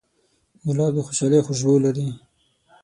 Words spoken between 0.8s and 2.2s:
د خوشحالۍ خوشبو لري.